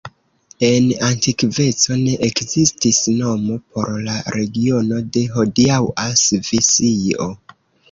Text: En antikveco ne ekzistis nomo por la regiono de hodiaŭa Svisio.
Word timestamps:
En 0.67 0.85
antikveco 1.07 1.97
ne 2.05 2.15
ekzistis 2.29 3.03
nomo 3.19 3.59
por 3.75 3.93
la 4.09 4.17
regiono 4.39 5.05
de 5.19 5.25
hodiaŭa 5.37 6.11
Svisio. 6.25 7.33